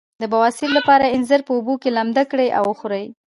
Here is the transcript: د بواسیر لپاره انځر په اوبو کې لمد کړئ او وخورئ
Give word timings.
د 0.21 0.23
بواسیر 0.31 0.69
لپاره 0.77 1.11
انځر 1.15 1.39
په 1.47 1.51
اوبو 1.57 1.73
کې 1.81 1.89
لمد 1.97 2.17
کړئ 2.31 2.47
او 2.57 2.63
وخورئ 2.71 3.05